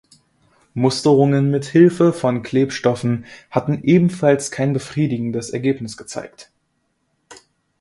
Musterungen 0.73 1.51
mit 1.51 1.63
Hilfe 1.65 2.11
von 2.11 2.41
Klebstoffen 2.41 3.23
hatten 3.51 3.83
ebenfalls 3.83 4.49
kein 4.49 4.73
befriedigendes 4.73 5.51
Ergebnis 5.51 5.95
gezeigt. 5.95 6.49